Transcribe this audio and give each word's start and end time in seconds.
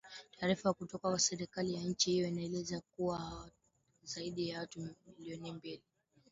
taarifa 0.39 0.73
kutoka 0.73 1.19
serikali 1.19 1.73
ya 1.73 1.81
nchi 1.83 2.11
hiyo 2.11 2.25
zinaeleza 2.29 2.81
kuwa 2.97 3.49
zaidi 4.03 4.49
ya 4.49 4.59
watu 4.59 4.79
milioni 5.07 5.51
mbili 5.51 5.83